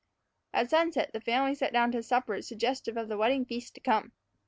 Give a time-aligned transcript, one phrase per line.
[0.51, 3.81] At sunset the family sat down to a supper suggestive of the wedding feast to
[3.81, 4.13] come.